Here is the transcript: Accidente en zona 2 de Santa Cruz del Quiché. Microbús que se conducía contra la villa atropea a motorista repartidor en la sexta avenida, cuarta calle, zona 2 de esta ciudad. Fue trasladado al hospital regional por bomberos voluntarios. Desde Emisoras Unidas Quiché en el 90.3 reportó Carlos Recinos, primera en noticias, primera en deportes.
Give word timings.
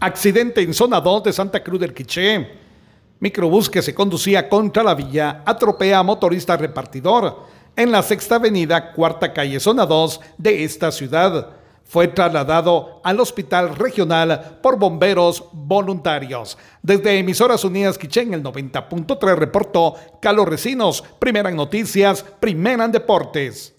Accidente 0.00 0.62
en 0.62 0.74
zona 0.74 1.00
2 1.00 1.24
de 1.24 1.32
Santa 1.32 1.64
Cruz 1.64 1.80
del 1.80 1.92
Quiché. 1.92 2.46
Microbús 3.18 3.68
que 3.68 3.82
se 3.82 3.96
conducía 3.96 4.48
contra 4.48 4.84
la 4.84 4.94
villa 4.94 5.42
atropea 5.44 5.98
a 5.98 6.02
motorista 6.04 6.56
repartidor 6.56 7.46
en 7.74 7.90
la 7.90 8.00
sexta 8.04 8.36
avenida, 8.36 8.92
cuarta 8.92 9.32
calle, 9.32 9.58
zona 9.58 9.86
2 9.86 10.20
de 10.38 10.62
esta 10.62 10.92
ciudad. 10.92 11.50
Fue 11.82 12.06
trasladado 12.06 13.00
al 13.02 13.18
hospital 13.18 13.74
regional 13.74 14.60
por 14.62 14.78
bomberos 14.78 15.42
voluntarios. 15.52 16.56
Desde 16.80 17.18
Emisoras 17.18 17.64
Unidas 17.64 17.98
Quiché 17.98 18.20
en 18.20 18.34
el 18.34 18.42
90.3 18.44 19.34
reportó 19.34 19.96
Carlos 20.22 20.46
Recinos, 20.46 21.02
primera 21.18 21.50
en 21.50 21.56
noticias, 21.56 22.24
primera 22.38 22.84
en 22.84 22.92
deportes. 22.92 23.77